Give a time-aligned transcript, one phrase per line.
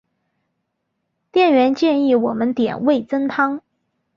[1.31, 3.61] 店员建议我们点味噌汤